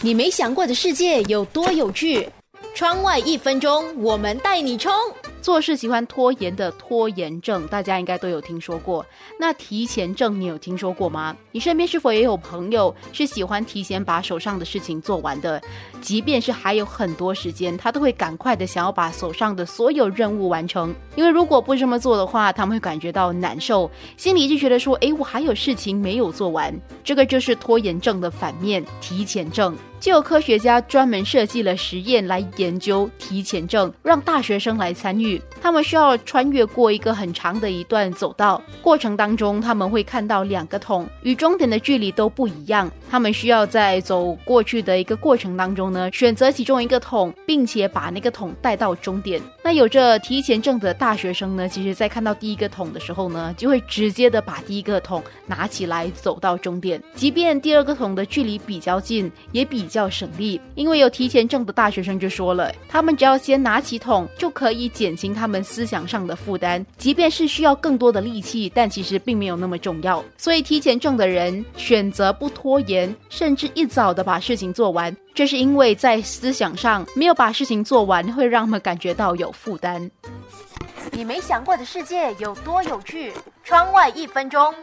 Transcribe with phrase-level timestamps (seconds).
[0.00, 2.28] 你没想过的世界有多有趣？
[2.72, 4.92] 窗外一分钟，我们带你冲！
[5.42, 9.04] 做事喜欢拖延的拖延症，大家应该都有听说过。
[9.40, 11.36] 那提前症，你有听说过吗？
[11.50, 15.60] 你身边是否也有朋友是喜欢提前把手上的事情做完的？
[16.00, 20.94] 即便是还有很多时间，他都会赶快的想要把手上的所有任务完成。
[21.16, 26.72] 因为如果不这么做的话，他们会感觉到难受，心里就觉得说：“诶，我还有事情没有做完。”
[27.08, 29.74] 这个就是拖延症的反面——提前症。
[29.98, 35.40] 就有科学家专门设计了实验来研究提前症，让大学生来参与。
[35.68, 42.90] 他们需要穿越过一个很长的一段走道，过程当中他们会看到两个桶，与终点的距离都不一样。
[43.10, 49.42] 他们需要在走过去的一个过程当中呢，选择其中一个桶，并且把那个桶带到终点。
[49.62, 59.68] 那有着提前症的大学生呢，其实在看到第一个桶的时候呢，就会直接的把第一个桶拿起来走到终点，即便第二个桶的距离比较近，也。
[59.68, 70.24] 比较省力，因为有提前证的大学生就说了，他们只要先拿起桶，就可以减轻他们思想上的负担，即便是需要更多的力气，但其实并没有那么重要。
[70.36, 80.10] 所以提前证的人选择不拖延，甚至一早的把事情做完，这是因为在思想上没有把事情做完，会让他们感觉到有负担。
[81.12, 83.32] 你没想过的世界有多有趣？
[83.64, 84.74] 窗外一分钟。